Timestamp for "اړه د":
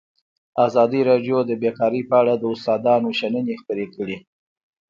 2.21-2.43